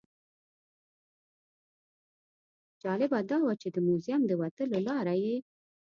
جالبه 2.83 3.19
دا 3.29 3.37
وه 3.45 3.53
چې 3.61 3.67
د 3.71 3.77
موزیم 3.87 4.21
د 4.27 4.31
وتلو 4.41 4.77
لاره 4.87 5.15
یې. 5.23 5.37